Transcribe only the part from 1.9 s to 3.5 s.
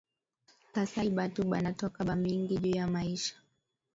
ba mingi juya maisha